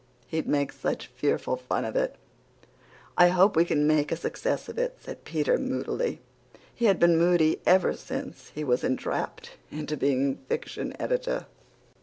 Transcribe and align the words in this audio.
He'd 0.25 0.47
make 0.47 0.71
such 0.71 1.05
fearful 1.15 1.55
fun 1.57 1.85
of 1.85 1.95
it." 1.95 2.15
"I 3.19 3.27
hope 3.27 3.55
we 3.55 3.65
can 3.65 3.85
make 3.85 4.11
a 4.11 4.15
success 4.15 4.67
of 4.67 4.79
it," 4.79 4.97
said 4.99 5.25
Peter 5.25 5.59
moodily. 5.59 6.21
He 6.73 6.85
had 6.85 6.97
been 6.99 7.19
moody 7.19 7.61
ever 7.67 7.93
since 7.93 8.49
he 8.55 8.63
was 8.63 8.83
entrapped 8.83 9.51
into 9.69 9.95
being 9.95 10.37
fiction 10.47 10.95
editor. 10.99 11.45